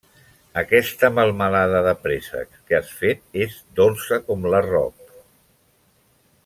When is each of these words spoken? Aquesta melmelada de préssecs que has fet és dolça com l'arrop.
Aquesta 0.59 1.09
melmelada 1.17 1.83
de 1.89 1.93
préssecs 2.07 2.63
que 2.71 2.79
has 2.79 2.91
fet 3.03 3.23
és 3.47 3.61
dolça 3.81 4.23
com 4.31 4.49
l'arrop. 4.55 5.17